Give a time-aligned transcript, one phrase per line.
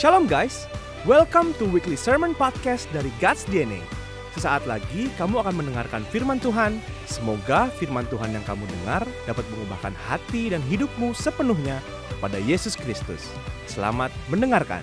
[0.00, 0.64] Shalom guys,
[1.04, 3.84] welcome to weekly sermon podcast dari God's DNA.
[4.32, 6.80] Sesaat lagi kamu akan mendengarkan firman Tuhan.
[7.04, 11.84] Semoga firman Tuhan yang kamu dengar dapat mengubahkan hati dan hidupmu sepenuhnya
[12.16, 13.28] pada Yesus Kristus.
[13.68, 14.80] Selamat mendengarkan.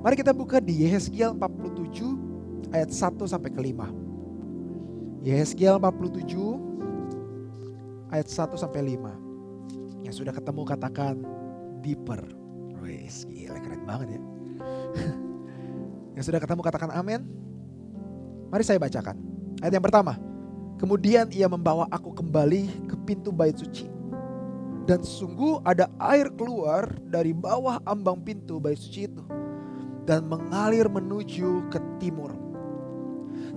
[0.00, 5.20] Mari kita buka di Yehezkiel 47 ayat 1 sampai ke 5.
[5.20, 6.32] Yehezkiel 47
[8.08, 10.00] ayat 1 sampai 5.
[10.00, 11.20] Yang sudah ketemu katakan
[11.84, 12.45] deeper.
[12.86, 14.20] Wes, gila keren banget ya.
[16.16, 17.26] Yang sudah ketemu katakan amin.
[18.48, 19.18] Mari saya bacakan.
[19.58, 20.14] Ayat yang pertama.
[20.78, 23.90] Kemudian ia membawa aku kembali ke pintu bait suci.
[24.86, 29.24] Dan sungguh ada air keluar dari bawah ambang pintu bait suci itu.
[30.06, 32.30] Dan mengalir menuju ke timur.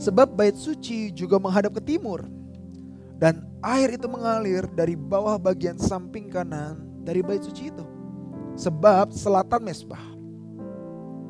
[0.01, 2.25] Sebab bait suci juga menghadap ke timur.
[3.21, 7.98] Dan air itu mengalir dari bawah bagian samping kanan dari bait suci itu
[8.59, 10.03] sebab selatan mesbah.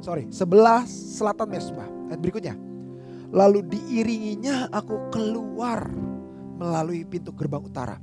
[0.01, 1.85] Sorry, sebelah selatan mesbah.
[2.09, 2.57] Ayat berikutnya.
[3.29, 5.85] Lalu diiringinya aku keluar
[6.57, 8.01] melalui pintu gerbang utara.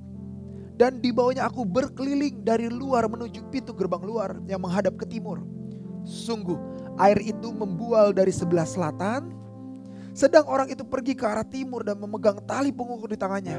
[0.76, 5.42] Dan di bawahnya aku berkeliling dari luar menuju pintu gerbang luar yang menghadap ke timur.
[6.06, 6.54] Sungguh
[7.00, 9.34] air itu membual dari sebelah selatan.
[10.14, 13.58] Sedang orang itu pergi ke arah timur dan memegang tali pengukur di tangannya.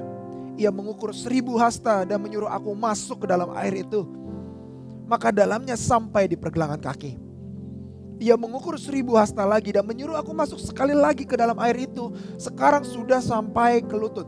[0.57, 4.05] Ia mengukur seribu hasta dan menyuruh aku masuk ke dalam air itu
[5.07, 7.15] maka dalamnya sampai di pergelangan kaki.
[8.17, 12.11] Ia mengukur seribu hasta lagi dan menyuruh aku masuk sekali lagi ke dalam air itu.
[12.35, 14.25] Sekarang sudah sampai ke lutut.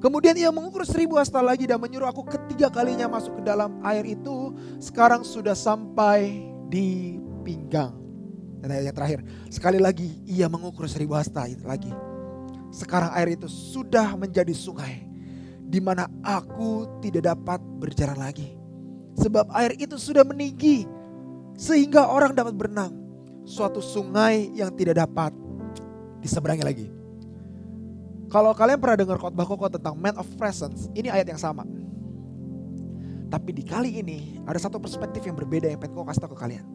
[0.00, 4.04] Kemudian ia mengukur seribu hasta lagi dan menyuruh aku ketiga kalinya masuk ke dalam air
[4.08, 4.56] itu.
[4.80, 7.92] Sekarang sudah sampai di pinggang.
[8.60, 9.20] Dan ayat yang terakhir,
[9.52, 11.92] sekali lagi ia mengukur seribu hasta lagi.
[12.72, 15.06] Sekarang air itu sudah menjadi sungai
[15.66, 18.65] di mana aku tidak dapat berjalan lagi.
[19.16, 20.84] Sebab air itu sudah meninggi
[21.56, 22.92] sehingga orang dapat berenang.
[23.46, 25.30] Suatu sungai yang tidak dapat
[26.18, 26.86] diseberangi lagi.
[28.26, 31.62] Kalau kalian pernah dengar khotbah koko tentang man of presence, ini ayat yang sama.
[33.30, 36.66] Tapi di kali ini ada satu perspektif yang berbeda yang pengen kasih tahu ke kalian.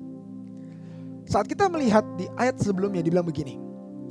[1.27, 3.59] Saat kita melihat di ayat sebelumnya dibilang begini.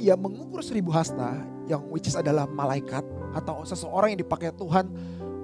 [0.00, 1.36] Ia mengukur seribu hasta
[1.68, 3.04] yang which is adalah malaikat
[3.36, 4.88] atau seseorang yang dipakai Tuhan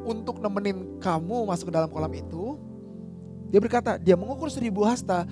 [0.08, 2.56] untuk nemenin kamu masuk ke dalam kolam itu
[3.56, 5.24] dia berkata, dia mengukur seribu hasta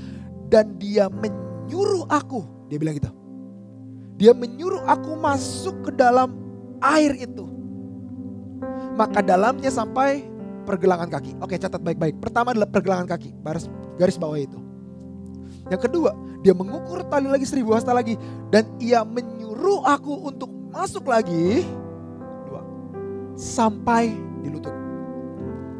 [0.49, 2.41] dan dia menyuruh aku.
[2.73, 3.13] Dia bilang gitu.
[4.17, 6.33] Dia menyuruh aku masuk ke dalam
[6.81, 7.45] air itu.
[8.97, 10.25] Maka dalamnya sampai
[10.65, 11.37] pergelangan kaki.
[11.45, 12.17] Oke catat baik-baik.
[12.17, 13.37] Pertama adalah pergelangan kaki.
[13.45, 13.69] Garis,
[14.01, 14.57] garis bawah itu.
[15.69, 18.17] Yang kedua, dia mengukur tali lagi seribu hasta lagi.
[18.49, 21.61] Dan ia menyuruh aku untuk masuk lagi.
[22.49, 22.65] Dua.
[23.37, 24.73] Sampai di lutut.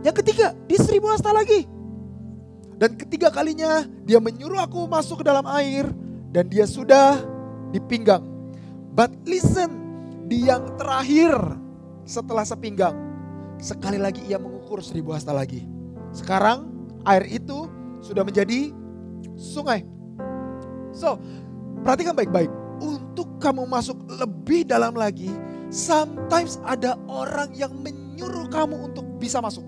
[0.05, 1.73] Yang ketiga, di seribu hasta lagi.
[2.75, 5.87] Dan ketiga kalinya dia menyuruh aku masuk ke dalam air
[6.35, 7.23] dan dia sudah
[7.71, 8.23] dipinggang.
[8.95, 9.71] But listen,
[10.27, 11.35] di yang terakhir
[12.07, 12.95] setelah sepinggang,
[13.59, 15.67] sekali lagi ia mengukur seribu hasta lagi.
[16.15, 16.71] Sekarang
[17.07, 17.67] air itu
[18.03, 18.71] sudah menjadi
[19.35, 19.83] sungai.
[20.95, 21.19] So,
[21.83, 22.51] perhatikan baik-baik.
[22.83, 25.31] Untuk kamu masuk lebih dalam lagi,
[25.71, 29.63] sometimes ada orang yang menyuruh kamu untuk bisa masuk.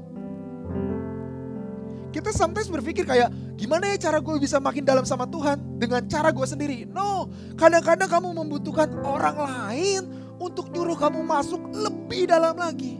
[2.16, 3.28] Kita sometimes berpikir kayak
[3.60, 6.88] gimana ya cara gue bisa makin dalam sama Tuhan dengan cara gue sendiri.
[6.88, 7.28] No,
[7.60, 10.09] kadang-kadang kamu membutuhkan orang lain
[10.41, 12.97] untuk nyuruh kamu masuk lebih dalam lagi.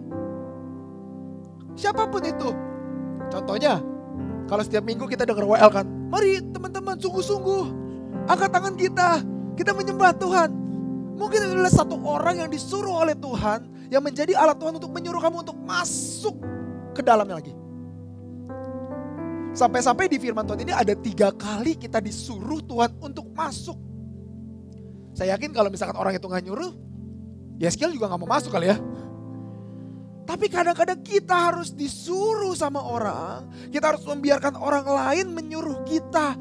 [1.81, 2.53] Siapa pun itu.
[3.33, 3.81] Contohnya,
[4.53, 7.65] kalau setiap minggu kita dengar WL kan, mari teman-teman sungguh-sungguh
[8.29, 9.25] angkat tangan kita,
[9.57, 10.53] kita menyembah Tuhan.
[11.17, 15.25] Mungkin itu adalah satu orang yang disuruh oleh Tuhan yang menjadi alat Tuhan untuk menyuruh
[15.25, 16.37] kamu untuk masuk
[16.93, 17.57] ke dalamnya lagi.
[19.57, 23.81] Sampai-sampai di firman Tuhan ini ada tiga kali kita disuruh Tuhan untuk masuk.
[25.17, 26.77] Saya yakin kalau misalkan orang itu nggak nyuruh,
[27.57, 28.77] ya skill juga nggak mau masuk kali ya.
[30.29, 33.49] Tapi kadang-kadang kita harus disuruh sama orang.
[33.73, 36.37] Kita harus membiarkan orang lain menyuruh kita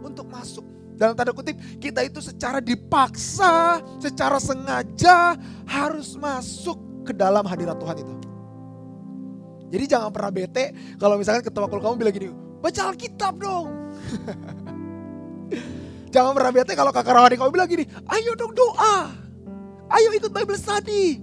[0.00, 0.64] untuk masuk.
[0.96, 5.36] Dalam tanda kutip, kita itu secara dipaksa, secara sengaja
[5.68, 8.14] harus masuk ke dalam hadirat Tuhan itu.
[9.68, 12.30] Jadi jangan pernah bete kalau misalkan ketua kul kamu bilang gini,
[12.64, 13.68] Baca Alkitab dong.
[16.16, 19.12] Jangan pernah kalau kakak rawani kamu bilang gini, ayo dong doa.
[19.92, 21.20] Ayo ikut Bible study.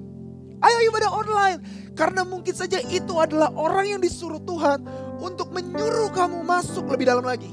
[0.61, 1.59] Ayo ibadah online.
[1.97, 4.85] Karena mungkin saja itu adalah orang yang disuruh Tuhan
[5.17, 7.49] untuk menyuruh kamu masuk lebih dalam lagi.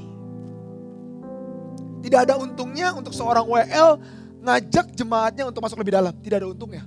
[2.05, 3.97] Tidak ada untungnya untuk seorang WL
[4.45, 6.13] ngajak jemaatnya untuk masuk lebih dalam.
[6.21, 6.85] Tidak ada untungnya.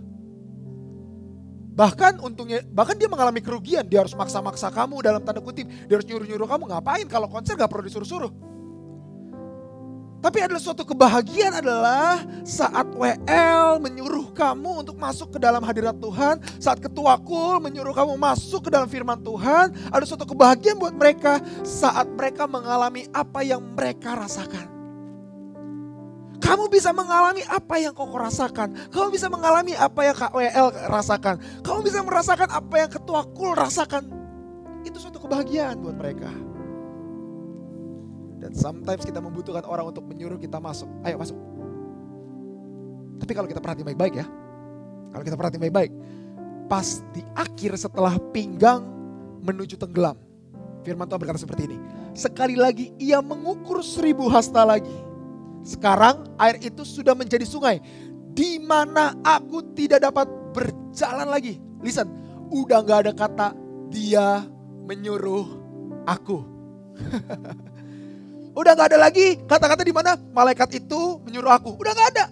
[1.73, 3.89] Bahkan untungnya, bahkan dia mengalami kerugian.
[3.89, 5.65] Dia harus maksa-maksa kamu dalam tanda kutip.
[5.89, 8.53] Dia harus nyuruh-nyuruh kamu ngapain kalau konser gak perlu disuruh-suruh.
[10.23, 16.39] Tapi adalah suatu kebahagiaan adalah saat WL menyuruh kamu untuk masuk ke dalam hadirat Tuhan.
[16.63, 19.75] Saat ketua kul menyuruh kamu masuk ke dalam firman Tuhan.
[19.91, 24.72] Ada suatu kebahagiaan buat mereka saat mereka mengalami apa yang mereka rasakan.
[26.43, 28.75] Kamu bisa mengalami apa yang kau rasakan.
[28.91, 31.39] Kamu bisa mengalami apa yang KWL rasakan.
[31.63, 34.11] Kamu bisa merasakan apa yang ketua kul rasakan.
[34.83, 36.27] Itu suatu kebahagiaan buat mereka.
[38.43, 40.91] Dan sometimes kita membutuhkan orang untuk menyuruh kita masuk.
[41.07, 41.39] Ayo masuk.
[43.23, 44.27] Tapi kalau kita perhatikan baik-baik ya.
[45.15, 45.95] Kalau kita perhatikan baik-baik.
[46.67, 48.83] Pas di akhir setelah pinggang
[49.47, 50.19] menuju tenggelam.
[50.83, 51.79] Firman Tuhan berkata seperti ini.
[52.19, 55.12] Sekali lagi ia mengukur seribu hasta lagi.
[55.63, 57.79] Sekarang air itu sudah menjadi sungai.
[58.33, 61.59] Di mana aku tidak dapat berjalan lagi.
[61.83, 62.11] Listen,
[62.51, 63.49] udah gak ada kata
[63.91, 64.47] dia
[64.87, 65.47] menyuruh
[66.07, 66.45] aku.
[68.53, 71.73] Udah gak ada lagi kata-kata di mana malaikat itu menyuruh aku.
[71.81, 72.25] Udah gak ada.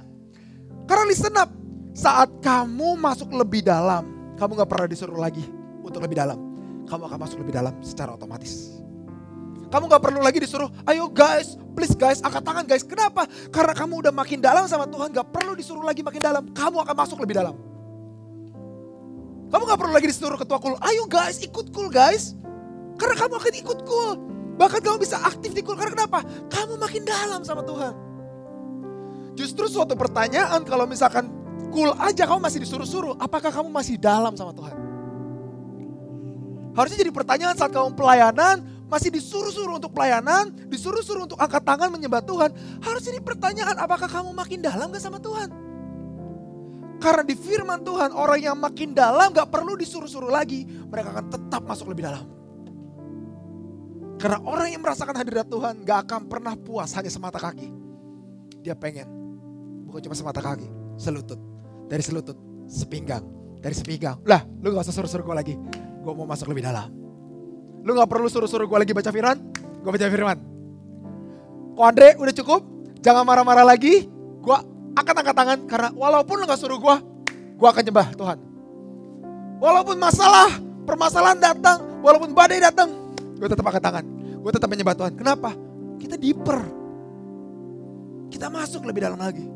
[0.85, 1.49] Karena listen up.
[1.97, 5.43] Saat kamu masuk lebih dalam, kamu gak pernah disuruh lagi
[5.81, 6.39] untuk lebih dalam.
[6.87, 8.81] Kamu akan masuk lebih dalam secara otomatis.
[9.69, 12.85] Kamu gak perlu lagi disuruh, ayo guys, please guys, angkat tangan guys.
[12.85, 13.27] Kenapa?
[13.49, 16.43] Karena kamu udah makin dalam sama Tuhan, gak perlu disuruh lagi makin dalam.
[16.51, 17.57] Kamu akan masuk lebih dalam.
[19.51, 22.39] Kamu gak perlu lagi disuruh ketua kul, ayo guys, ikut kul guys.
[23.01, 24.11] Karena kamu akan ikut kul.
[24.61, 25.73] Bahkan kamu bisa aktif di kul.
[25.73, 26.21] Karena kenapa?
[26.53, 27.95] Kamu makin dalam sama Tuhan.
[29.33, 31.33] Justru suatu pertanyaan kalau misalkan
[31.73, 33.17] kul aja kamu masih disuruh-suruh.
[33.17, 34.77] Apakah kamu masih dalam sama Tuhan?
[36.77, 42.21] Harusnya jadi pertanyaan saat kamu pelayanan, masih disuruh-suruh untuk pelayanan, disuruh-suruh untuk angkat tangan menyembah
[42.27, 42.51] Tuhan.
[42.83, 45.49] Harus jadi pertanyaan apakah kamu makin dalam gak sama Tuhan?
[47.01, 50.67] Karena di firman Tuhan orang yang makin dalam gak perlu disuruh-suruh lagi.
[50.67, 52.27] Mereka akan tetap masuk lebih dalam.
[54.21, 57.73] Karena orang yang merasakan hadirat Tuhan gak akan pernah puas hanya semata kaki.
[58.61, 59.09] Dia pengen,
[59.89, 60.69] bukan cuma semata kaki,
[61.01, 61.41] selutut.
[61.89, 62.37] Dari selutut,
[62.69, 63.25] sepinggang.
[63.61, 65.55] Dari sepinggang, lah lu gak usah suruh-suruh gue lagi.
[66.05, 67.00] Gue mau masuk lebih dalam.
[67.81, 69.37] Lu gak perlu suruh-suruh gue lagi baca firman,
[69.81, 70.39] gue baca firman.
[71.77, 72.61] Kok Andre udah cukup,
[73.01, 74.05] jangan marah-marah lagi.
[74.41, 74.57] Gue
[74.97, 76.97] akan angkat tangan karena walaupun lu gak suruh gue,
[77.57, 78.39] gue akan nyembah Tuhan.
[79.61, 80.57] Walaupun masalah,
[80.89, 83.01] permasalahan datang, walaupun badai datang,
[83.41, 84.05] Gue tetap angkat tangan.
[84.37, 85.13] Gue tetap menyembah Tuhan.
[85.17, 85.57] Kenapa?
[85.97, 86.61] Kita deeper.
[88.29, 89.49] Kita masuk lebih dalam lagi.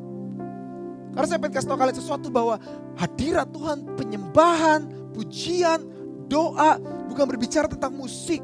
[1.12, 2.56] Karena saya pengen kasih tahu kalian sesuatu bahwa
[2.96, 4.80] hadirat Tuhan, penyembahan,
[5.14, 5.84] pujian,
[6.26, 8.40] doa bukan berbicara tentang musik,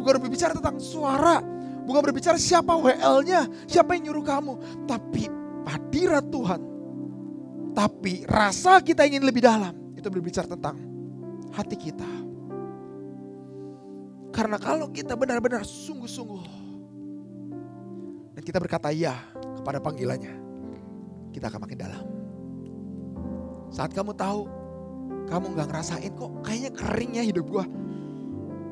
[0.00, 1.42] bukan berbicara tentang suara,
[1.84, 4.52] bukan berbicara siapa WL-nya, siapa yang nyuruh kamu,
[4.88, 5.28] tapi
[5.66, 6.60] hadirat Tuhan.
[7.76, 10.80] Tapi rasa kita ingin lebih dalam, itu berbicara tentang
[11.52, 12.08] hati kita.
[14.32, 16.44] Karena kalau kita benar-benar sungguh-sungguh
[18.36, 19.16] dan kita berkata ya
[19.60, 20.36] kepada panggilannya,
[21.32, 22.04] kita akan makin dalam.
[23.72, 24.48] Saat kamu tahu,
[25.26, 27.64] kamu nggak ngerasain kok kayaknya keringnya hidup gue.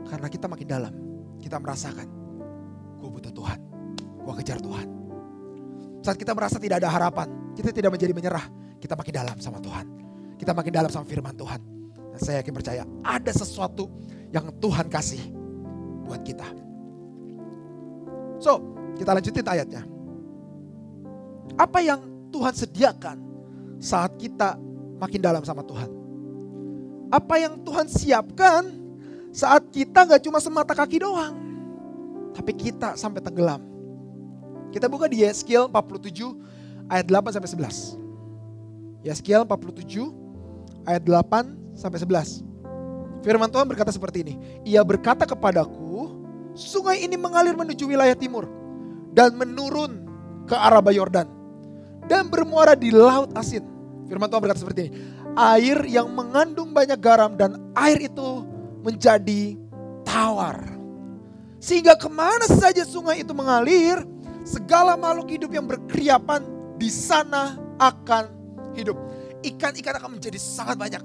[0.04, 0.94] Karena kita makin dalam,
[1.40, 2.06] kita merasakan,
[3.00, 3.58] gue butuh Tuhan,
[3.98, 4.88] gue kejar Tuhan.
[6.04, 8.44] Saat kita merasa tidak ada harapan, kita tidak menjadi menyerah,
[8.76, 9.86] kita makin dalam sama Tuhan.
[10.36, 11.60] Kita makin dalam sama firman Tuhan.
[12.14, 13.88] Dan saya yakin percaya ada sesuatu
[14.28, 15.24] yang Tuhan kasih
[16.04, 16.46] buat kita.
[18.38, 18.60] So,
[19.00, 19.82] kita lanjutin ayatnya.
[21.56, 23.16] Apa yang Tuhan sediakan
[23.80, 24.60] saat kita
[25.00, 26.03] makin dalam sama Tuhan?
[27.14, 28.66] Apa yang Tuhan siapkan
[29.30, 31.38] saat kita gak cuma semata kaki doang.
[32.34, 33.62] Tapi kita sampai tenggelam.
[34.74, 39.06] Kita buka di Yeskiel 47 ayat 8 sampai 11.
[39.06, 40.10] Yeskiel 47
[40.90, 42.42] ayat 8 sampai 11.
[43.22, 44.34] Firman Tuhan berkata seperti ini.
[44.66, 46.10] Ia berkata kepadaku,
[46.58, 48.50] sungai ini mengalir menuju wilayah timur
[49.14, 50.02] dan menurun
[50.50, 51.30] ke arah Yordan
[52.10, 53.62] dan bermuara di laut asin.
[54.10, 54.92] Firman Tuhan berkata seperti ini.
[55.34, 58.46] Air yang mengandung banyak garam dan air itu
[58.86, 59.58] menjadi
[60.06, 60.62] tawar.
[61.58, 64.04] Sehingga ke mana saja sungai itu mengalir,
[64.46, 66.44] segala makhluk hidup yang berkeriapan
[66.78, 68.30] di sana akan
[68.78, 68.94] hidup.
[69.42, 71.02] Ikan-ikan akan menjadi sangat banyak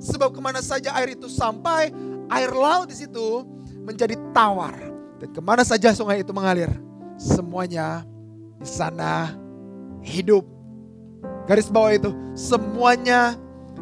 [0.00, 1.92] Sebab ke mana saja air itu sampai,
[2.32, 3.44] air laut di situ
[3.84, 4.72] menjadi tawar.
[5.20, 6.72] Dan ke mana saja sungai itu mengalir,
[7.20, 8.00] semuanya
[8.56, 9.36] di sana
[10.00, 10.59] hidup.
[11.48, 13.34] Garis bawah itu, semuanya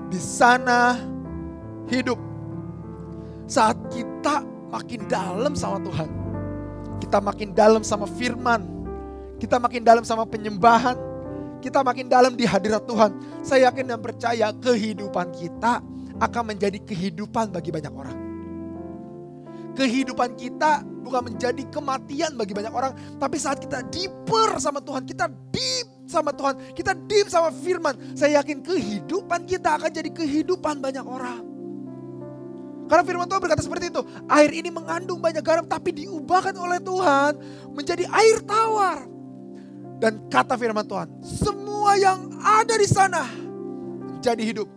[0.08, 0.96] di sana
[1.88, 2.16] hidup.
[3.48, 6.08] Saat kita makin dalam sama Tuhan,
[7.00, 8.60] kita makin dalam sama firman,
[9.40, 10.96] kita makin dalam sama penyembahan,
[11.64, 13.12] kita makin dalam di hadirat Tuhan.
[13.40, 15.80] Saya yakin dan percaya kehidupan kita
[16.18, 18.16] akan menjadi kehidupan bagi banyak orang.
[19.78, 25.30] Kehidupan kita bukan menjadi kematian bagi banyak orang, tapi saat kita deeper sama Tuhan, kita
[25.54, 31.04] deep sama Tuhan, kita deep sama firman, saya yakin kehidupan kita akan jadi kehidupan banyak
[31.04, 31.44] orang.
[32.88, 34.00] Karena firman Tuhan berkata seperti itu,
[34.32, 37.36] air ini mengandung banyak garam tapi diubahkan oleh Tuhan
[37.76, 39.04] menjadi air tawar.
[40.00, 43.28] Dan kata firman Tuhan, semua yang ada di sana
[44.16, 44.68] menjadi hidup.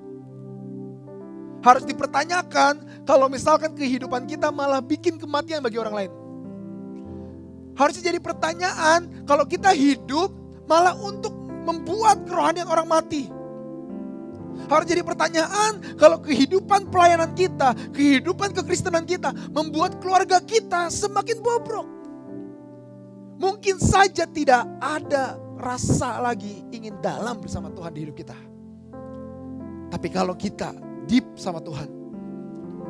[1.64, 6.12] Harus dipertanyakan kalau misalkan kehidupan kita malah bikin kematian bagi orang lain.
[7.80, 10.41] Harusnya jadi pertanyaan kalau kita hidup
[10.72, 11.36] malah untuk
[11.68, 13.28] membuat kerohanian orang mati.
[14.72, 21.88] Harus jadi pertanyaan kalau kehidupan pelayanan kita, kehidupan kekristenan kita membuat keluarga kita semakin bobrok.
[23.42, 28.38] Mungkin saja tidak ada rasa lagi ingin dalam bersama Tuhan di hidup kita.
[29.92, 30.72] Tapi kalau kita
[31.04, 31.90] deep sama Tuhan,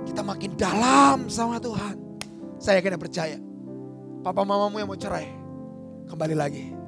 [0.06, 1.98] kita makin dalam sama Tuhan.
[2.62, 3.42] Saya dan percaya,
[4.22, 5.34] papa mamamu yang mau cerai,
[6.06, 6.81] kembali lagi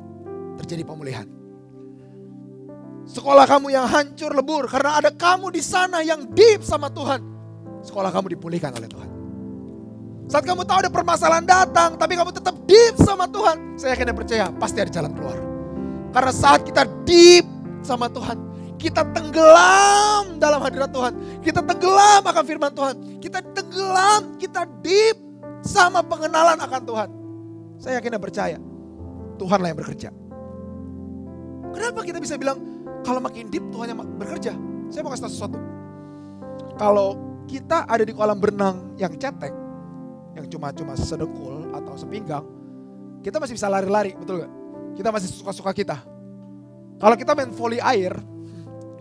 [0.60, 1.28] terjadi pemulihan.
[3.04, 7.20] Sekolah kamu yang hancur lebur karena ada kamu di sana yang deep sama Tuhan.
[7.84, 9.10] Sekolah kamu dipulihkan oleh Tuhan.
[10.32, 13.76] Saat kamu tahu ada permasalahan datang, tapi kamu tetap deep sama Tuhan.
[13.76, 15.36] Saya yakin dan percaya, pasti ada jalan keluar.
[16.16, 17.44] Karena saat kita deep
[17.84, 18.40] sama Tuhan,
[18.80, 21.44] kita tenggelam dalam hadirat Tuhan.
[21.44, 22.96] Kita tenggelam akan firman Tuhan.
[23.20, 25.20] Kita tenggelam, kita deep
[25.60, 27.10] sama pengenalan akan Tuhan.
[27.84, 28.58] Saya yakin dan percaya,
[29.36, 30.23] Tuhanlah yang bekerja.
[31.74, 32.62] Kenapa kita bisa bilang,
[33.04, 34.54] kalau makin deep Tuhan yang bekerja.
[34.88, 35.60] Saya mau kasih tahu sesuatu.
[36.78, 37.08] Kalau
[37.50, 39.52] kita ada di kolam berenang yang cetek,
[40.34, 42.46] yang cuma-cuma sedekul atau sepinggang,
[43.22, 44.52] kita masih bisa lari-lari, betul gak?
[44.94, 45.98] Kita masih suka-suka kita.
[47.02, 48.14] Kalau kita main volley air,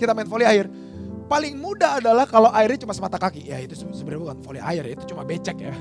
[0.01, 0.67] kita main volley air,
[1.29, 3.47] paling mudah adalah kalau airnya cuma semata kaki.
[3.47, 5.75] Ya itu sebenarnya bukan volley air, itu cuma becek ya.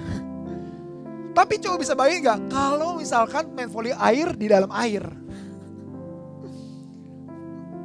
[1.38, 5.21] Tapi coba bisa bayangin gak, kalau misalkan main volley air di dalam air.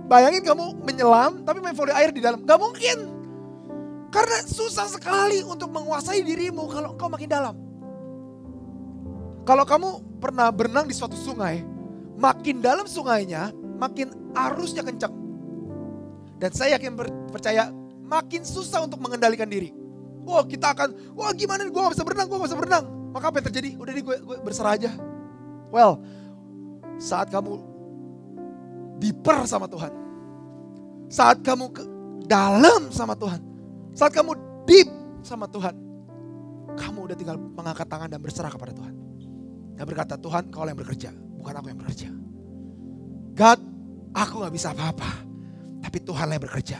[0.06, 2.46] Bayangin kamu menyelam tapi main volley air di dalam.
[2.46, 2.98] Gak mungkin.
[4.14, 7.54] Karena susah sekali untuk menguasai dirimu kalau kau makin dalam.
[9.42, 11.62] Kalau kamu pernah berenang di suatu sungai,
[12.18, 15.12] makin dalam sungainya, makin arusnya kencang.
[16.38, 16.98] Dan saya yakin
[17.30, 17.70] percaya
[18.06, 19.75] makin susah untuk mengendalikan diri.
[20.26, 22.84] Wah kita akan, wah gimana nih gue gak bisa berenang, gue gak bisa berenang.
[23.14, 23.70] Maka apa yang terjadi?
[23.78, 24.90] Udah nih gue, gue berserah aja.
[25.70, 26.02] Well,
[26.98, 27.75] saat kamu
[29.00, 29.92] diper sama Tuhan.
[31.06, 31.82] Saat kamu ke
[32.26, 33.40] dalam sama Tuhan.
[33.94, 34.32] Saat kamu
[34.66, 34.88] deep
[35.22, 35.74] sama Tuhan.
[36.76, 38.94] Kamu udah tinggal mengangkat tangan dan berserah kepada Tuhan.
[39.76, 42.08] Dan berkata, Tuhan kau yang bekerja, bukan aku yang bekerja.
[43.36, 43.60] God,
[44.16, 45.24] aku gak bisa apa-apa.
[45.84, 46.78] Tapi Tuhan yang bekerja.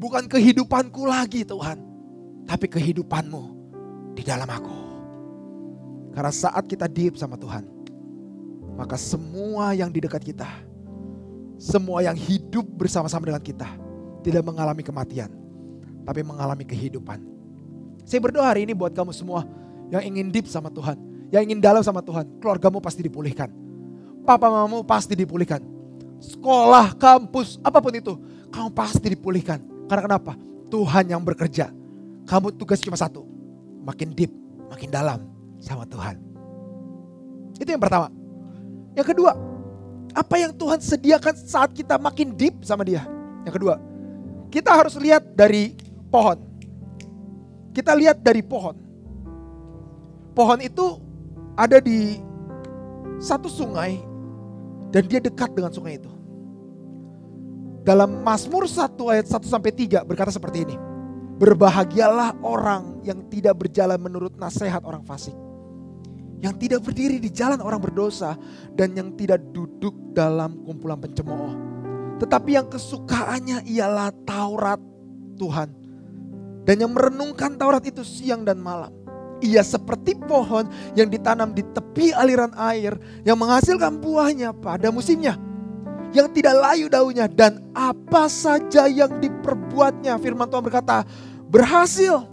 [0.00, 1.78] Bukan kehidupanku lagi Tuhan.
[2.48, 3.44] Tapi kehidupanmu
[4.16, 4.78] di dalam aku.
[6.12, 7.64] Karena saat kita deep sama Tuhan.
[8.76, 10.48] Maka semua yang di dekat kita
[11.62, 13.70] semua yang hidup bersama-sama dengan kita
[14.26, 15.30] tidak mengalami kematian,
[16.02, 17.22] tapi mengalami kehidupan.
[18.02, 19.46] Saya berdoa hari ini buat kamu semua
[19.94, 20.98] yang ingin deep sama Tuhan,
[21.30, 23.46] yang ingin dalam sama Tuhan, keluargamu pasti dipulihkan.
[24.26, 25.62] Papa mamamu pasti dipulihkan.
[26.18, 28.18] Sekolah, kampus, apa pun itu,
[28.50, 29.62] kamu pasti dipulihkan.
[29.86, 30.34] Karena kenapa?
[30.66, 31.70] Tuhan yang bekerja.
[32.26, 33.22] Kamu tugas cuma satu,
[33.86, 34.34] makin deep,
[34.66, 35.22] makin dalam
[35.62, 36.18] sama Tuhan.
[37.58, 38.10] Itu yang pertama.
[38.94, 39.51] Yang kedua,
[40.12, 43.04] apa yang Tuhan sediakan saat kita makin deep sama dia.
[43.48, 43.74] Yang kedua,
[44.52, 45.72] kita harus lihat dari
[46.12, 46.38] pohon.
[47.72, 48.76] Kita lihat dari pohon.
[50.36, 51.00] Pohon itu
[51.56, 52.20] ada di
[53.20, 54.00] satu sungai
[54.92, 56.12] dan dia dekat dengan sungai itu.
[57.82, 60.76] Dalam Mazmur 1 ayat 1 sampai 3 berkata seperti ini.
[61.42, 65.34] Berbahagialah orang yang tidak berjalan menurut nasihat orang fasik
[66.42, 68.34] yang tidak berdiri di jalan orang berdosa
[68.74, 71.54] dan yang tidak duduk dalam kumpulan pencemooh.
[72.18, 74.82] Tetapi yang kesukaannya ialah Taurat
[75.38, 75.70] Tuhan.
[76.66, 78.90] Dan yang merenungkan Taurat itu siang dan malam.
[79.42, 82.94] Ia seperti pohon yang ditanam di tepi aliran air
[83.26, 85.34] yang menghasilkan buahnya pada musimnya.
[86.14, 90.14] Yang tidak layu daunnya dan apa saja yang diperbuatnya.
[90.18, 91.02] Firman Tuhan berkata
[91.50, 92.31] berhasil.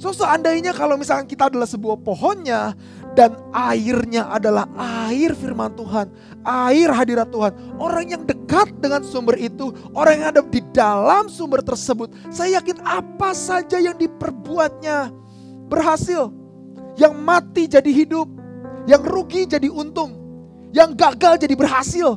[0.00, 2.72] So seandainya kalau misalkan kita adalah sebuah pohonnya
[3.12, 4.64] dan airnya adalah
[5.12, 6.08] air firman Tuhan,
[6.40, 7.52] air hadirat Tuhan.
[7.76, 12.80] Orang yang dekat dengan sumber itu, orang yang ada di dalam sumber tersebut, saya yakin
[12.80, 15.12] apa saja yang diperbuatnya
[15.68, 16.32] berhasil.
[16.96, 18.24] Yang mati jadi hidup,
[18.88, 20.16] yang rugi jadi untung,
[20.72, 22.16] yang gagal jadi berhasil,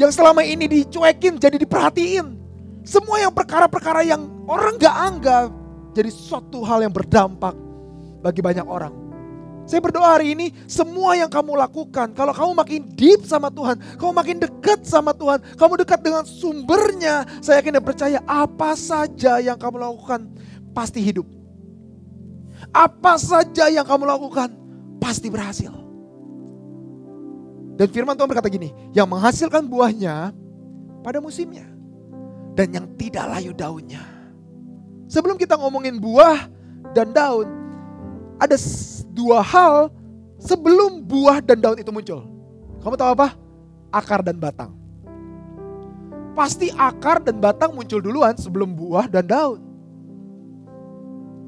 [0.00, 2.40] yang selama ini dicuekin jadi diperhatiin.
[2.88, 5.61] Semua yang perkara-perkara yang orang gak anggap
[5.92, 7.56] jadi suatu hal yang berdampak
[8.24, 8.92] bagi banyak orang.
[9.62, 14.10] Saya berdoa hari ini semua yang kamu lakukan, kalau kamu makin deep sama Tuhan, kamu
[14.10, 19.54] makin dekat sama Tuhan, kamu dekat dengan sumbernya, saya yakin dan percaya apa saja yang
[19.54, 20.26] kamu lakukan
[20.74, 21.24] pasti hidup.
[22.74, 24.50] Apa saja yang kamu lakukan
[24.98, 25.70] pasti berhasil.
[27.78, 30.34] Dan firman Tuhan berkata gini, yang menghasilkan buahnya
[31.00, 31.64] pada musimnya.
[32.52, 34.11] Dan yang tidak layu daunnya.
[35.12, 36.48] Sebelum kita ngomongin buah
[36.96, 37.44] dan daun,
[38.40, 38.56] ada
[39.12, 39.92] dua hal
[40.40, 42.24] sebelum buah dan daun itu muncul.
[42.80, 43.36] Kamu tahu apa?
[43.92, 44.72] Akar dan batang.
[46.32, 49.60] Pasti akar dan batang muncul duluan sebelum buah dan daun.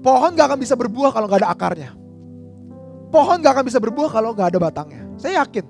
[0.04, 1.96] Pohon gak akan bisa berbuah kalau gak ada akarnya.
[3.08, 5.08] Pohon gak akan bisa berbuah kalau gak ada batangnya.
[5.16, 5.64] Saya yakin.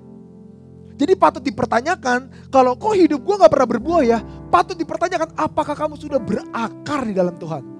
[0.99, 4.19] Jadi patut dipertanyakan, kalau kok hidup gue gak pernah berbuah ya,
[4.51, 7.74] patut dipertanyakan apakah kamu sudah berakar di dalam Tuhan.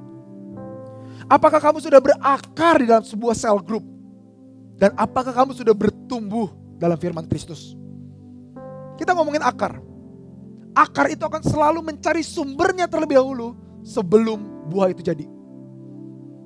[1.25, 3.82] Apakah kamu sudah berakar di dalam sebuah sel group?
[4.75, 7.74] Dan apakah kamu sudah bertumbuh dalam firman Kristus?
[9.00, 9.79] Kita ngomongin akar.
[10.75, 15.25] Akar itu akan selalu mencari sumbernya terlebih dahulu sebelum buah itu jadi.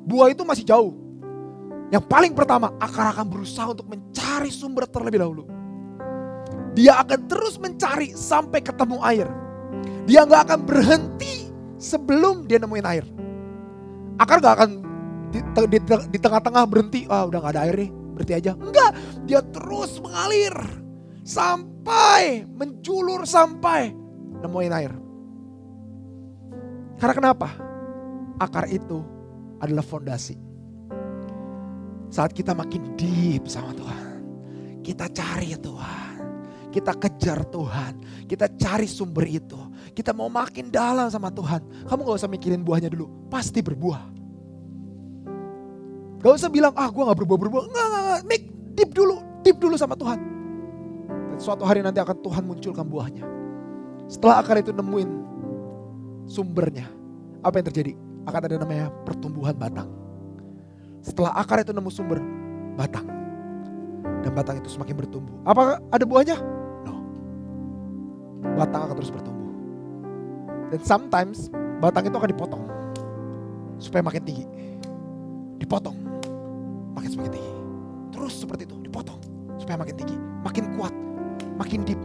[0.06, 0.94] Buah itu masih jauh.
[1.90, 5.60] Yang paling pertama, akar akan berusaha untuk mencari sumber terlebih dahulu
[6.80, 9.28] dia akan terus mencari sampai ketemu air.
[10.08, 13.06] Dia nggak akan berhenti sebelum dia nemuin air.
[14.20, 14.70] Akar nggak akan
[15.32, 15.40] di,
[15.72, 15.80] di,
[16.12, 18.52] di tengah-tengah berhenti, ah udah nggak ada air nih, berhenti aja.
[18.60, 18.92] Enggak,
[19.24, 20.56] dia terus mengalir
[21.24, 23.96] sampai menjulur sampai
[24.44, 24.94] nemuin air.
[27.00, 27.50] Karena kenapa?
[28.44, 29.00] Akar itu
[29.64, 30.36] adalah fondasi.
[32.12, 34.20] Saat kita makin deep sama Tuhan,
[34.84, 36.10] kita cari Tuhan
[36.70, 37.94] kita kejar Tuhan.
[38.30, 39.58] Kita cari sumber itu.
[39.94, 41.62] Kita mau makin dalam sama Tuhan.
[41.86, 43.30] Kamu gak usah mikirin buahnya dulu.
[43.30, 44.02] Pasti berbuah.
[46.20, 47.64] Gak usah bilang, ah gue gak berbuah-berbuah.
[47.70, 48.22] Enggak, enggak, enggak.
[48.28, 49.16] Make deep dulu.
[49.46, 50.20] Deep dulu sama Tuhan.
[51.10, 53.26] Dan suatu hari nanti akan Tuhan munculkan buahnya.
[54.10, 55.10] Setelah akar itu nemuin
[56.26, 56.88] sumbernya.
[57.46, 57.94] Apa yang terjadi?
[58.28, 59.90] Akan ada namanya pertumbuhan batang.
[61.00, 62.20] Setelah akar itu nemu sumber,
[62.76, 63.08] batang.
[64.20, 65.32] Dan batang itu semakin bertumbuh.
[65.48, 66.60] Apa ada buahnya?
[68.60, 69.49] batang akan terus bertumbuh.
[70.70, 71.50] Dan sometimes
[71.82, 72.64] batang itu akan dipotong
[73.82, 74.46] supaya makin tinggi.
[75.58, 75.98] Dipotong,
[76.94, 77.54] makin semakin tinggi.
[78.14, 79.20] Terus seperti itu, dipotong
[79.58, 80.94] supaya makin tinggi, makin kuat,
[81.58, 82.00] makin deep.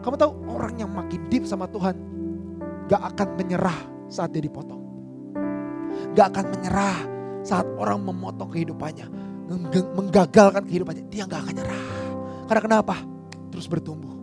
[0.00, 1.92] Kamu tahu orang yang makin deep sama Tuhan
[2.88, 4.80] gak akan menyerah saat dia dipotong.
[6.16, 6.98] Gak akan menyerah
[7.44, 9.06] saat orang memotong kehidupannya,
[9.94, 11.04] menggagalkan kehidupannya.
[11.12, 11.84] Dia gak akan nyerah.
[12.48, 12.96] Karena kenapa?
[13.52, 14.19] Terus bertumbuh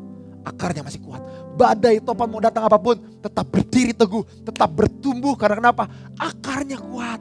[0.49, 1.21] akarnya masih kuat.
[1.57, 5.35] Badai topan mau datang apa pun, tetap berdiri teguh, tetap bertumbuh.
[5.35, 5.89] Karena kenapa?
[6.15, 7.19] Akarnya kuat.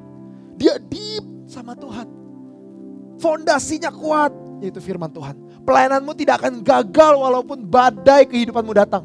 [0.56, 2.08] Dia deep sama Tuhan.
[3.16, 5.36] Fondasinya kuat, yaitu firman Tuhan.
[5.64, 9.04] Pelayananmu tidak akan gagal walaupun badai kehidupanmu datang.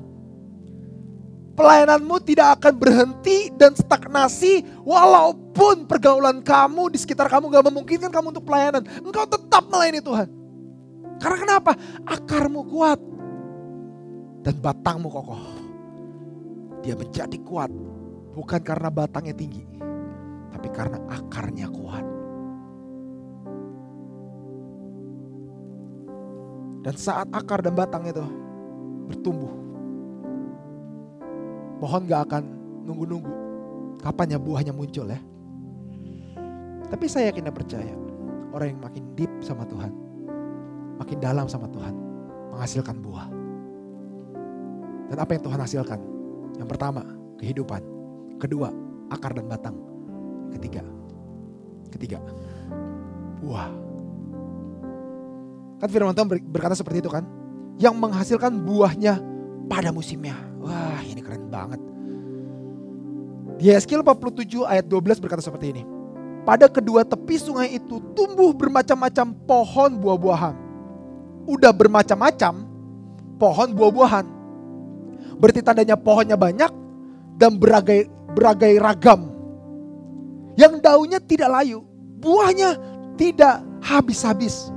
[1.52, 8.32] Pelayananmu tidak akan berhenti dan stagnasi walaupun pergaulan kamu di sekitar kamu gak memungkinkan kamu
[8.32, 8.84] untuk pelayanan.
[9.04, 10.28] Engkau tetap melayani Tuhan.
[11.22, 11.72] Karena kenapa?
[12.08, 12.98] Akarmu kuat
[14.42, 15.44] dan batangmu kokoh.
[16.82, 17.70] Dia menjadi kuat
[18.34, 19.62] bukan karena batangnya tinggi,
[20.50, 22.06] tapi karena akarnya kuat.
[26.82, 28.26] Dan saat akar dan batang itu
[29.06, 29.54] bertumbuh,
[31.78, 32.44] pohon gak akan
[32.90, 33.34] nunggu-nunggu
[34.02, 35.22] kapan ya buahnya muncul ya.
[36.90, 37.94] Tapi saya yakin dan percaya
[38.52, 39.94] orang yang makin deep sama Tuhan,
[40.98, 41.94] makin dalam sama Tuhan,
[42.58, 43.41] menghasilkan buah.
[45.12, 46.00] Dan apa yang Tuhan hasilkan?
[46.56, 47.04] Yang pertama,
[47.36, 47.84] kehidupan.
[48.40, 48.72] Kedua,
[49.12, 49.76] akar dan batang.
[50.56, 50.88] Ketiga,
[51.92, 52.24] ketiga,
[53.44, 53.68] buah.
[55.84, 57.28] Kan firman Tuhan berkata seperti itu kan?
[57.76, 59.20] Yang menghasilkan buahnya
[59.68, 60.40] pada musimnya.
[60.64, 61.82] Wah ini keren banget.
[63.60, 65.84] Di Yeskiel 47 ayat 12 berkata seperti ini.
[66.48, 70.56] Pada kedua tepi sungai itu tumbuh bermacam-macam pohon buah-buahan.
[71.52, 72.64] Udah bermacam-macam
[73.38, 74.41] pohon buah-buahan
[75.42, 76.70] Berarti tandanya pohonnya banyak
[77.42, 78.06] dan beragai
[78.38, 79.34] beragai ragam.
[80.54, 81.82] Yang daunnya tidak layu,
[82.22, 82.78] buahnya
[83.18, 84.70] tidak habis-habis.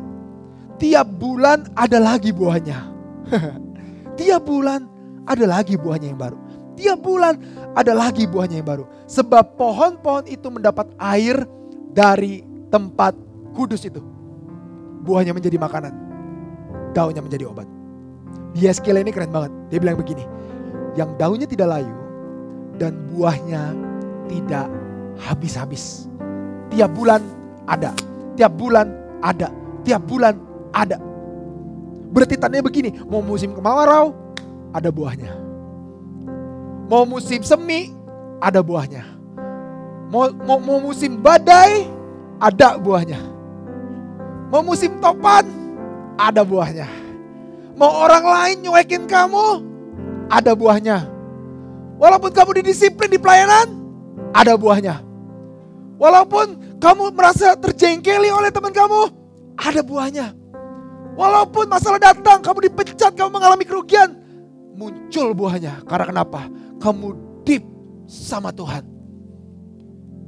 [0.81, 2.81] Tiap bulan ada lagi buahnya.
[4.19, 4.89] Tiap bulan
[5.29, 6.39] ada lagi buahnya yang baru.
[6.75, 7.39] Tiap bulan
[7.77, 8.85] ada lagi buahnya yang baru.
[9.05, 11.45] Sebab pohon-pohon itu mendapat air
[11.93, 12.41] dari
[12.73, 13.13] tempat
[13.53, 14.01] kudus itu.
[15.05, 15.93] Buahnya menjadi makanan.
[16.97, 17.69] Daunnya menjadi obat.
[18.57, 19.53] Yeskiel ini keren banget.
[19.69, 20.25] Dia bilang begini
[20.95, 21.95] yang daunnya tidak layu
[22.79, 23.75] dan buahnya
[24.31, 24.67] tidak
[25.19, 26.07] habis-habis.
[26.75, 27.23] Tiap bulan
[27.67, 27.95] ada,
[28.35, 28.91] tiap bulan
[29.23, 29.51] ada,
[29.87, 30.35] tiap bulan
[30.75, 30.99] ada.
[32.15, 34.15] Berarti tandanya begini, mau musim kemarau
[34.75, 35.35] ada buahnya.
[36.87, 37.91] Mau musim semi
[38.39, 39.03] ada buahnya.
[40.11, 41.91] Mau, mau, mau musim badai
[42.39, 43.19] ada buahnya.
[44.53, 45.49] Mau musim topan
[46.15, 46.87] ada buahnya.
[47.75, 49.74] Mau orang lain nyuekin kamu
[50.35, 51.07] ada buahnya.
[51.95, 53.71] Walaupun kamu didisiplin di pelayanan
[54.35, 54.99] ada buahnya.
[55.95, 59.15] Walaupun kamu merasa terjengkeli oleh teman kamu
[59.55, 60.35] ada buahnya.
[61.15, 64.19] Walaupun masalah datang, kamu dipecat, kamu mengalami kerugian,
[64.75, 65.87] muncul buahnya.
[65.87, 66.51] Karena kenapa?
[66.83, 67.07] Kamu
[67.47, 67.63] deep
[68.11, 68.83] sama Tuhan.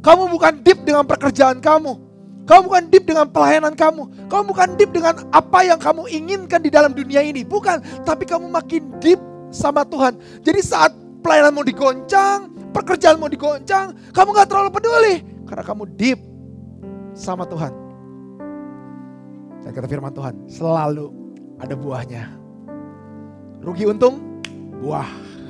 [0.06, 2.06] Kamu bukan deep dengan pekerjaan kamu.
[2.46, 4.30] Kamu bukan deep dengan pelayanan kamu.
[4.30, 7.42] Kamu bukan deep dengan apa yang kamu inginkan di dalam dunia ini.
[7.42, 9.18] Bukan, tapi kamu makin deep
[9.56, 10.20] sama Tuhan.
[10.44, 10.92] Jadi saat
[11.24, 15.14] pelayanan mau digoncang, pekerjaan mau digoncang, kamu gak terlalu peduli.
[15.48, 16.20] Karena kamu deep
[17.16, 17.72] sama Tuhan.
[19.64, 21.10] Dan kata firman Tuhan, selalu
[21.56, 22.28] ada buahnya.
[23.64, 24.20] Rugi untung,
[24.84, 25.08] buah.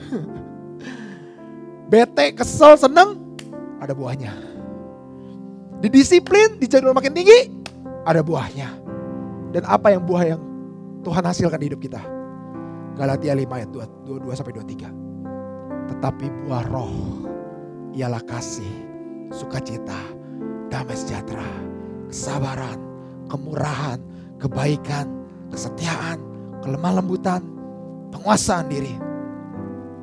[1.93, 3.21] Bete, kesel, seneng,
[3.83, 4.33] ada buahnya.
[5.85, 7.53] Didisiplin, dijadwal makin tinggi,
[8.09, 8.73] ada buahnya.
[9.53, 10.41] Dan apa yang buah yang
[11.05, 12.16] Tuhan hasilkan di hidup kita?
[12.97, 13.71] Galatia 5 ayat
[14.09, 15.93] 22 sampai 23.
[15.93, 17.29] Tetapi buah roh
[17.93, 18.73] ialah kasih,
[19.29, 20.01] sukacita,
[20.73, 21.47] damai sejahtera,
[22.09, 22.81] kesabaran,
[23.29, 24.01] kemurahan,
[24.41, 25.07] kebaikan,
[25.53, 26.19] kesetiaan,
[26.65, 27.45] kelemah lembutan,
[28.17, 28.97] penguasaan diri.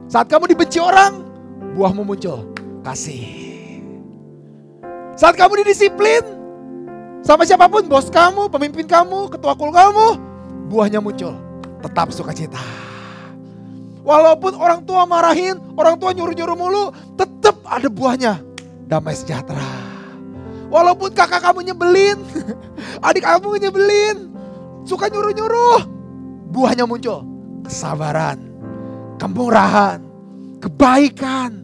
[0.06, 1.26] Saat kamu dibenci orang,
[1.74, 2.46] buahmu muncul.
[2.86, 3.26] Kasih.
[5.18, 6.22] Saat kamu didisiplin,
[7.26, 10.20] sama siapa pun, bos kamu, pemimpin kamu, ketua kul kamu,
[10.70, 11.53] buahnya muncul.
[11.84, 12.63] Tetap sukacita.
[14.04, 18.39] Walaupun orang tua marahin, orang tua nyuruh-nyuruh mulu, tetap ada buahnya.
[18.88, 19.63] Damai sejahtera.
[20.67, 22.19] Walaupun kakak kamu nyebelin,
[23.08, 24.17] adik kamu nyebelin,
[24.84, 25.88] suka nyuruh-nyuruh,
[26.52, 27.24] buahnya muncul.
[27.63, 28.43] Kesabaran,
[29.22, 30.04] kemurahan,
[30.60, 31.63] kebaikan.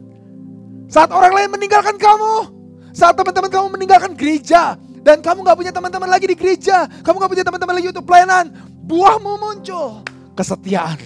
[0.88, 2.48] Saat orang lain meninggalkan kamu,
[2.96, 7.32] saat teman-teman kamu meninggalkan gereja, dan kamu gak punya teman-teman lagi di gereja, kamu gak
[7.36, 8.48] punya teman-teman lagi untuk pelayanan,
[8.88, 10.04] buahmu muncul.
[10.40, 10.96] Kesetiaan,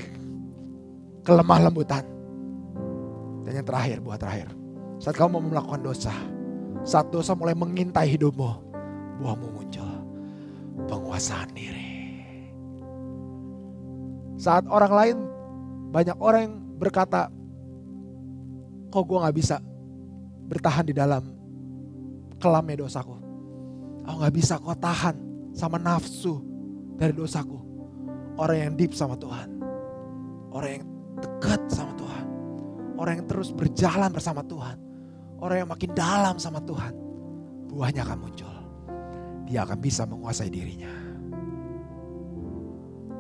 [1.27, 2.07] kelemah lembutan.
[3.42, 4.47] Dan yang terakhir, buah terakhir.
[5.03, 6.14] Saat kamu mau melakukan dosa,
[6.87, 8.51] saat dosa mulai mengintai hidupmu,
[9.18, 9.90] buahmu muncul.
[10.87, 12.14] Penguasaan diri.
[14.38, 15.16] Saat orang lain,
[15.90, 17.27] banyak orang yang berkata,
[18.94, 19.59] kok gue gak bisa
[20.47, 21.27] bertahan di dalam
[22.38, 23.18] kelamnya dosaku.
[24.07, 25.18] Aku gak bisa kok tahan
[25.51, 26.38] sama nafsu
[26.94, 27.63] dari dosaku.
[28.35, 29.62] Orang yang deep sama Tuhan.
[30.51, 30.85] Orang yang
[31.18, 32.25] dekat sama Tuhan.
[32.99, 34.85] Orang yang terus berjalan bersama Tuhan
[35.44, 36.97] Orang yang makin dalam sama Tuhan,
[37.68, 38.55] buahnya akan muncul.
[39.44, 40.88] Dia akan bisa menguasai dirinya.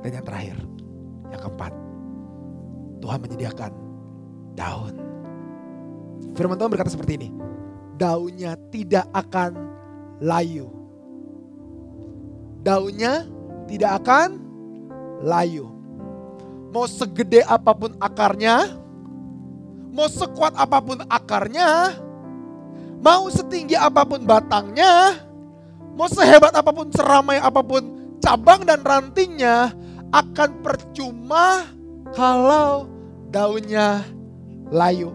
[0.00, 0.56] Dan yang terakhir,
[1.28, 1.72] yang keempat,
[3.04, 3.72] Tuhan menyediakan
[4.56, 4.94] daun.
[6.32, 7.28] Firman Tuhan berkata seperti ini,
[8.00, 9.52] daunnya tidak akan
[10.24, 10.72] layu.
[12.64, 13.28] Daunnya
[13.68, 14.40] tidak akan
[15.24, 15.72] layu.
[16.68, 18.76] Mau segede apa pun akarnya,
[19.94, 21.96] mau sekuat apa pun akarnya,
[23.04, 25.20] Mau setinggi apa pun batangnya,
[25.92, 29.76] mau sehebat apa pun seramai apa pun cabang dan rantingnya,
[30.08, 31.68] akan percuma
[32.16, 32.88] kalau
[33.28, 34.08] daunnya
[34.72, 35.12] layu.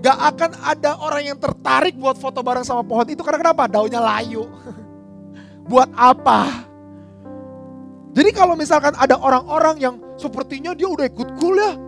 [0.00, 3.68] Gak akan ada orang yang tertarik buat foto bareng sama pohon itu karena kenapa?
[3.68, 4.48] Daunnya layu.
[5.68, 6.64] buat apa?
[8.18, 11.78] Jadi kalau misalkan ada orang-orang yang sepertinya dia udah ikut kuliah,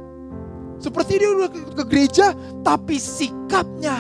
[0.79, 2.31] seperti dia udah ikut ke gereja,
[2.63, 3.99] tapi sikapnya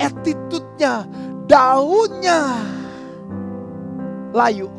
[0.00, 1.04] attitude-nya,
[1.44, 2.64] daunnya
[4.32, 4.72] layu.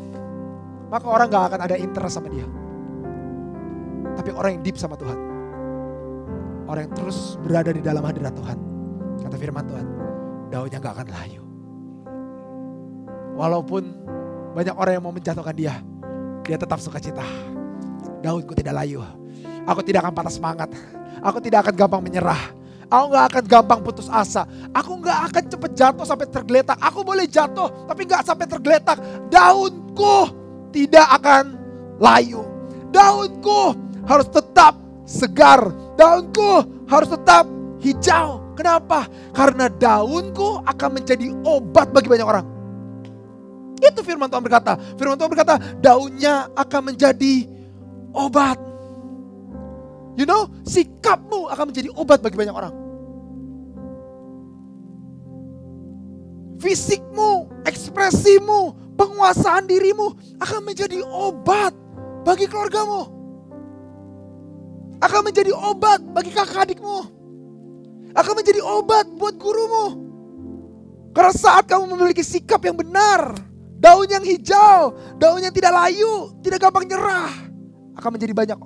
[0.90, 2.50] Maka orang gak akan ada interest sama dia.
[4.18, 5.18] Tapi orang yang deep sama Tuhan.
[6.66, 8.58] Orang yang terus berada di dalam hadirat Tuhan.
[9.22, 9.86] Kata firman Tuhan,
[10.50, 11.42] daunnya gak akan layu.
[13.38, 13.82] Walaupun
[14.58, 15.78] banyak orang yang mau menjatuhkan dia,
[16.48, 17.20] dia tetap suka cita.
[18.24, 19.04] Daunku tidak layu.
[19.68, 20.72] Aku tidak akan patah semangat.
[21.20, 22.40] Aku tidak akan gampang menyerah.
[22.88, 24.48] Aku gak akan gampang putus asa.
[24.72, 26.80] Aku gak akan cepet jatuh sampai tergeletak.
[26.80, 28.96] Aku boleh jatuh tapi gak sampai tergeletak.
[29.28, 30.32] Daunku
[30.72, 31.52] tidak akan
[32.00, 32.40] layu.
[32.88, 33.76] Daunku
[34.08, 35.68] harus tetap segar.
[36.00, 37.44] Daunku harus tetap
[37.84, 38.56] hijau.
[38.56, 39.04] Kenapa?
[39.36, 42.57] Karena daunku akan menjadi obat bagi banyak orang.
[43.78, 44.76] Itu firman Tuhan berkata.
[44.98, 47.46] Firman Tuhan berkata, daunnya akan menjadi
[48.12, 48.58] obat.
[50.18, 52.74] You know, sikapmu akan menjadi obat bagi banyak orang.
[56.58, 60.10] Fisikmu, ekspresimu, penguasaan dirimu
[60.42, 61.70] akan menjadi obat
[62.26, 63.14] bagi keluargamu.
[64.98, 67.06] Akan menjadi obat bagi kakak adikmu.
[68.18, 70.10] Akan menjadi obat buat gurumu.
[71.14, 73.38] Karena saat kamu memiliki sikap yang benar,
[73.78, 77.32] daun yang hijau, daun yang tidak layu, tidak gampang nyerah,
[77.94, 78.58] akan menjadi banyak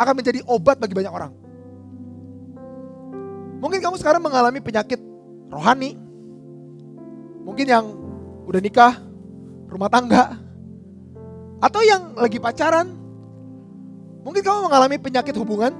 [0.00, 1.32] akan menjadi obat bagi banyak orang.
[3.60, 4.96] Mungkin kamu sekarang mengalami penyakit
[5.52, 6.00] rohani.
[7.44, 7.84] Mungkin yang
[8.48, 8.96] udah nikah,
[9.68, 10.40] rumah tangga,
[11.60, 12.88] atau yang lagi pacaran.
[14.24, 15.72] Mungkin kamu mengalami penyakit hubungan.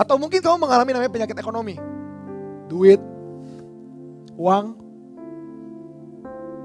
[0.00, 1.76] Atau mungkin kamu mengalami namanya penyakit ekonomi.
[2.72, 3.00] Duit,
[4.40, 4.81] uang.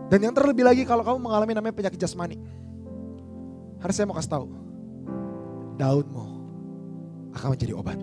[0.08, 2.40] Dan yang terlebih lagi kalau kamu mengalami namanya penyakit jasmani.
[3.84, 4.46] Hari saya mau kasih tahu.
[5.76, 6.26] Daunmu
[7.36, 8.00] akan menjadi obat.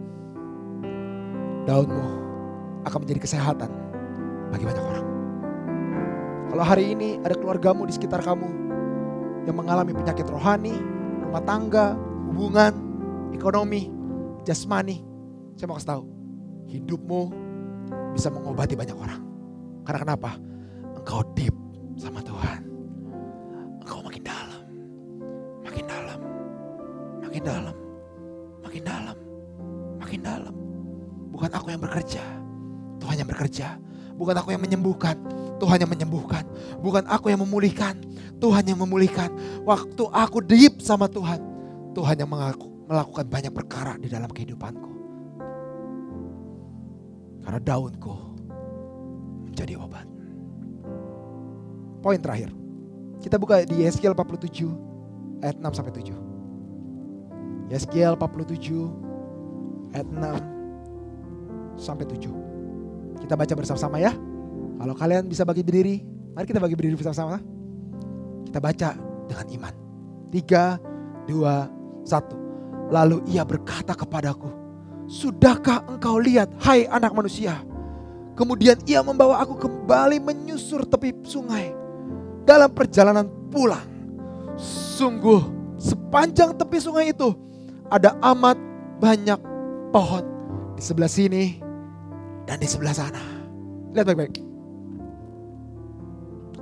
[1.65, 2.07] Daunmu
[2.85, 3.73] akan menjadi kesehatan
[4.53, 5.07] bagi banyak orang.
[6.53, 8.47] Kalau hari ini ada keluargamu di sekitar kamu
[9.49, 10.77] yang mengalami penyakit rohani,
[11.25, 11.97] rumah tangga,
[12.31, 12.73] hubungan,
[13.33, 13.89] ekonomi,
[14.45, 15.01] jasmani,
[15.57, 16.05] saya mau kasih tahu,
[16.69, 17.23] hidupmu
[18.13, 19.25] bisa mengobati banyak orang.
[19.89, 20.31] Karena kenapa?
[20.95, 21.64] Engkau deep
[22.05, 22.61] sama Tuhan.
[23.81, 24.63] Engkau makin dalam,
[25.65, 26.21] makin dalam,
[27.25, 27.77] makin dalam,
[28.61, 29.17] makin dalam,
[29.97, 30.55] makin dalam.
[31.33, 32.25] Bukan aku yang bekerja,
[33.01, 33.69] Tuhan yang bekerja.
[34.15, 35.17] Bukan aku yang menyembuhkan,
[35.59, 36.45] Tuhan yang menyembuhkan.
[36.79, 37.99] Bukan aku yang memulihkan,
[38.39, 39.33] Tuhan yang memulihkan.
[39.67, 41.43] Waktu aku deep sama Tuhan,
[41.97, 44.93] Tuhan yang mengaku, melakukan banyak perkara di dalam kehidupanku.
[47.43, 48.15] Karena daunku
[49.51, 50.14] menjadi obat.
[52.05, 52.53] Poin terakhir.
[53.25, 56.13] Kita buka di Yeskiel 47 ayat 6 sampai 7.
[57.73, 63.25] Yeskiel 47 ayat 6 sampai 7.
[63.25, 64.13] Kita baca bersama-sama ya.
[64.77, 66.05] Kalau kalian bisa bagi berdiri,
[66.37, 67.41] mari kita bagi berdiri bersama-sama.
[68.45, 69.75] Kita baca dengan iman.
[70.29, 70.77] Tiga,
[71.25, 71.73] dua,
[72.05, 72.37] satu.
[72.93, 74.53] Lalu ia berkata kepadaku,
[75.09, 77.65] Sudahkah engkau lihat, hai anak manusia?
[78.37, 81.84] Kemudian ia membawa aku kembali menyusur tepi sungai.
[82.45, 83.89] Dalam perjalanan pulang,
[84.61, 85.41] sungguh
[85.81, 87.33] sepanjang tepi sungai itu
[87.89, 88.61] ada amat
[89.01, 89.41] banyak
[89.93, 90.25] pohon
[90.77, 91.59] di sebelah sini
[92.45, 93.21] dan di sebelah sana.
[93.97, 94.37] Lihat baik-baik.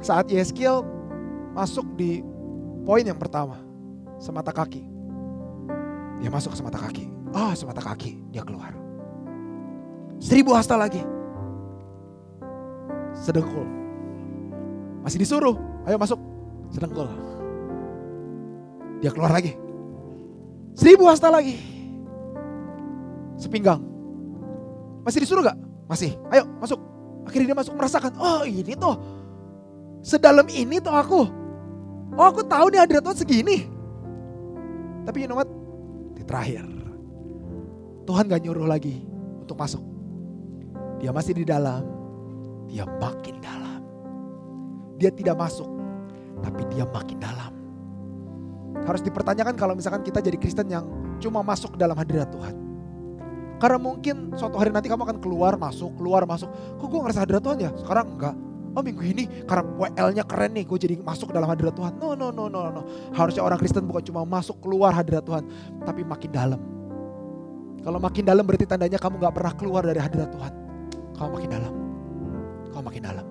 [0.02, 0.82] Saat Yeskiel
[1.54, 2.22] masuk di
[2.86, 3.58] poin yang pertama,
[4.18, 4.82] semata kaki.
[6.22, 7.10] Dia masuk ke semata kaki.
[7.34, 8.76] Ah, oh, semata kaki, dia keluar.
[10.22, 11.02] Seribu hasta lagi.
[13.16, 13.66] Sedengkul.
[15.02, 16.20] Masih disuruh, ayo masuk.
[16.72, 17.08] Sedengkul.
[19.02, 19.58] Dia keluar lagi.
[20.78, 21.58] Seribu hasta lagi.
[23.36, 23.82] Sepinggang.
[25.02, 25.58] Masih disuruh gak?
[25.90, 26.14] Masih.
[26.30, 26.78] Ayo masuk.
[27.26, 28.14] Akhirnya dia masuk merasakan.
[28.16, 28.94] Oh ini tuh.
[30.02, 31.22] Sedalam ini tuh aku.
[32.14, 33.66] Oh aku tahu nih hadirat Tuhan segini.
[35.02, 35.50] Tapi you know what?
[36.14, 36.62] Di terakhir.
[38.06, 39.02] Tuhan gak nyuruh lagi
[39.42, 39.82] untuk masuk.
[41.02, 41.82] Dia masih di dalam.
[42.70, 43.82] Dia makin dalam.
[45.02, 45.71] Dia tidak masuk.
[46.42, 47.52] Tapi dia makin dalam.
[48.82, 50.84] Harus dipertanyakan kalau misalkan kita jadi Kristen yang
[51.22, 52.54] cuma masuk dalam hadirat Tuhan.
[53.62, 56.50] Karena mungkin suatu hari nanti kamu akan keluar masuk, keluar masuk.
[56.82, 57.70] Kok gue ngerasa hadirat Tuhan ya?
[57.78, 58.34] Sekarang enggak.
[58.72, 61.94] Oh minggu ini karena WL-nya keren nih, gue jadi masuk dalam hadirat Tuhan.
[62.00, 62.82] No, no, no, no, no.
[63.14, 65.46] Harusnya orang Kristen bukan cuma masuk keluar hadirat Tuhan,
[65.86, 66.60] tapi makin dalam.
[67.82, 70.52] Kalau makin dalam berarti tandanya kamu gak pernah keluar dari hadirat Tuhan.
[71.18, 71.74] Kamu makin dalam.
[72.72, 73.26] Kamu makin dalam.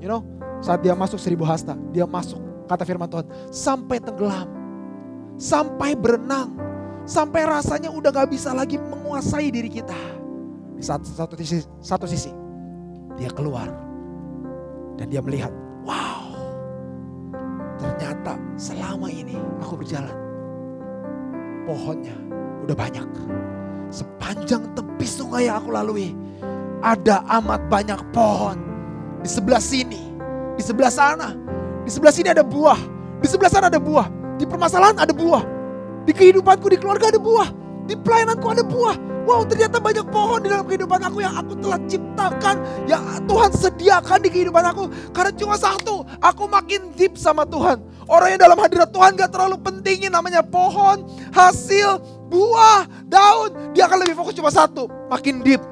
[0.00, 0.24] You know,
[0.64, 4.48] saat dia masuk seribu hasta, dia masuk, kata firman Tuhan, sampai tenggelam.
[5.36, 6.56] Sampai berenang.
[7.04, 9.96] Sampai rasanya udah gak bisa lagi menguasai diri kita.
[10.76, 12.32] Di satu, satu, sisi, satu sisi,
[13.20, 13.68] dia keluar.
[14.96, 15.52] Dan dia melihat,
[15.84, 16.32] wow,
[17.80, 20.12] ternyata selama ini aku berjalan.
[21.64, 22.16] Pohonnya
[22.64, 23.08] udah banyak.
[23.88, 26.12] Sepanjang tepi sungai yang aku lalui,
[26.84, 28.69] ada amat banyak pohon.
[29.20, 30.00] Di sebelah sini,
[30.56, 31.36] di sebelah sana,
[31.84, 32.78] di sebelah sini ada buah,
[33.20, 34.08] di sebelah sana ada buah,
[34.40, 35.44] di permasalahan ada buah,
[36.08, 37.48] di kehidupanku, di keluarga ada buah,
[37.84, 38.96] di pelayananku ada buah.
[39.28, 42.56] Wow ternyata banyak pohon di dalam kehidupan aku yang aku telah ciptakan.
[42.88, 44.88] Yang Tuhan sediakan di kehidupan aku.
[45.12, 47.84] Karena cuma satu, aku makin deep sama Tuhan.
[48.08, 52.00] Orang yang dalam hadirat Tuhan gak terlalu pentingin namanya pohon, hasil,
[52.32, 53.76] buah, daun.
[53.76, 55.62] Dia akan lebih fokus cuma satu, makin deep.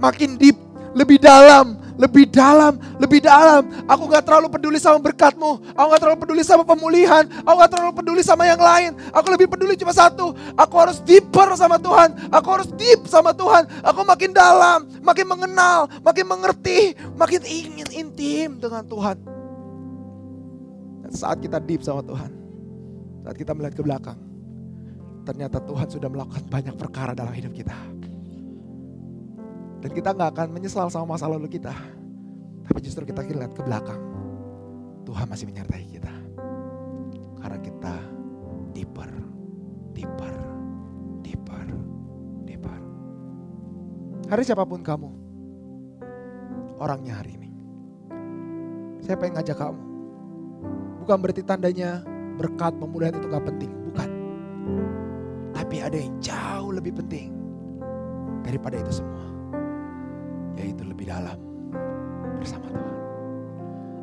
[0.00, 0.56] Makin deep,
[0.96, 3.64] lebih dalam, lebih dalam, lebih dalam.
[3.88, 5.72] Aku gak terlalu peduli sama berkatmu.
[5.72, 7.24] Aku gak terlalu peduli sama pemulihan.
[7.42, 8.92] Aku gak terlalu peduli sama yang lain.
[9.12, 10.36] Aku lebih peduli cuma satu.
[10.54, 12.28] Aku harus deeper sama Tuhan.
[12.30, 13.64] Aku harus deep sama Tuhan.
[13.80, 19.16] Aku makin dalam, makin mengenal, makin mengerti, makin ingin intim dengan Tuhan.
[21.06, 22.30] Dan saat kita deep sama Tuhan,
[23.24, 24.18] saat kita melihat ke belakang,
[25.24, 27.95] ternyata Tuhan sudah melakukan banyak perkara dalam hidup kita.
[29.86, 31.70] Dan kita nggak akan menyesal sama masa lalu kita.
[32.66, 34.02] Tapi justru kita lihat ke belakang.
[35.06, 36.10] Tuhan masih menyertai kita.
[37.38, 37.94] Karena kita
[38.74, 39.06] deeper,
[39.94, 40.34] deeper,
[41.22, 41.66] deeper,
[42.42, 42.78] deeper.
[44.26, 45.06] Hari siapa pun kamu.
[46.82, 47.50] Orangnya hari ini.
[49.06, 49.82] Saya pengen ngajak kamu.
[51.06, 52.02] Bukan berarti tandanya
[52.34, 53.70] berkat pemulihan itu gak penting.
[53.94, 54.10] Bukan.
[55.54, 57.30] Tapi ada yang jauh lebih penting
[58.42, 59.35] daripada itu semua
[60.56, 61.36] yaitu lebih dalam
[62.40, 62.96] bersama Tuhan.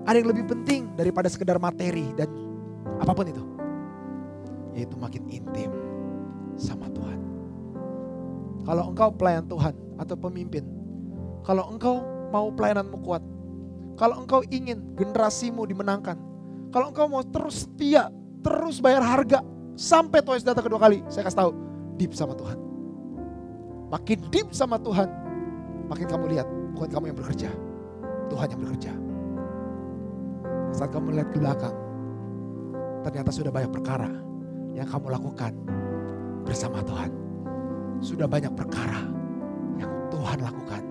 [0.04, 2.30] Ada yang lebih penting daripada sekedar materi dan
[3.02, 3.44] apa pun itu.
[4.74, 5.72] Yaitu makin intim
[6.58, 7.20] sama Tuhan.
[8.64, 10.64] Kalau engkau pelayan Tuhan atau pemimpin,
[11.44, 12.00] kalau engkau
[12.32, 13.24] mau pelayananmu kuat,
[14.00, 16.18] kalau engkau ingin generasimu dimenangkan,
[16.74, 18.10] kalau engkau mau terus setia,
[18.42, 19.44] terus bayar harga
[19.78, 21.52] sampai Tuhan datang kedua kali, saya kasih tahu,
[22.00, 22.58] deep sama Tuhan.
[23.94, 25.06] Makin deep sama Tuhan,
[25.94, 27.50] makin kamu lihat bukan kamu yang bekerja,
[28.34, 28.94] Tuhan yang bekerja.
[30.74, 31.76] Saat kamu melihat ke belakang,
[33.06, 34.10] ternyata sudah banyak perkara
[34.74, 35.54] yang kamu lakukan
[36.42, 37.14] bersama Tuhan.
[38.02, 39.06] Sudah banyak perkara
[39.78, 40.84] yang Tuhan lakukan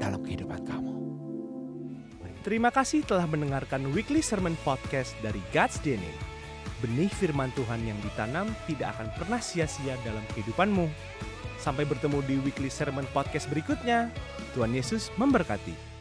[0.00, 0.94] dalam kehidupan kamu.
[2.40, 6.16] Terima kasih telah mendengarkan Weekly Sermon Podcast dari God's DNA.
[6.80, 10.88] Benih firman Tuhan yang ditanam tidak akan pernah sia-sia dalam kehidupanmu.
[11.56, 14.12] Sampai bertemu di Weekly Sermon Podcast berikutnya.
[14.52, 15.95] Tuhan Yesus memberkati.